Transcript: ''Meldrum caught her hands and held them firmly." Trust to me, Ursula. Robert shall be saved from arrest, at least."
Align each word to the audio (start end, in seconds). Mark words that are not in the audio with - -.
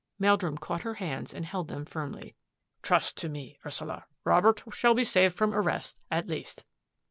''Meldrum 0.27 0.57
caught 0.57 0.81
her 0.81 0.95
hands 0.95 1.31
and 1.31 1.45
held 1.45 1.67
them 1.67 1.85
firmly." 1.85 2.35
Trust 2.81 3.17
to 3.17 3.29
me, 3.29 3.59
Ursula. 3.63 4.05
Robert 4.25 4.63
shall 4.73 4.95
be 4.95 5.03
saved 5.03 5.35
from 5.35 5.53
arrest, 5.53 5.99
at 6.09 6.27
least." 6.27 6.65